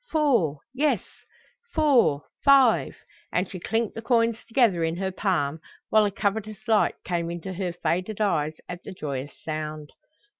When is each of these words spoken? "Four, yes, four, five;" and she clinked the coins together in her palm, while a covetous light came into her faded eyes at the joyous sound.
"Four, 0.09 0.61
yes, 0.73 1.03
four, 1.75 2.23
five;" 2.43 2.95
and 3.31 3.47
she 3.47 3.59
clinked 3.59 3.93
the 3.93 4.01
coins 4.01 4.43
together 4.47 4.83
in 4.83 4.95
her 4.97 5.11
palm, 5.11 5.59
while 5.89 6.05
a 6.05 6.11
covetous 6.11 6.67
light 6.67 6.95
came 7.05 7.29
into 7.29 7.53
her 7.53 7.71
faded 7.71 8.19
eyes 8.19 8.55
at 8.67 8.81
the 8.83 8.93
joyous 8.93 9.33
sound. 9.43 9.91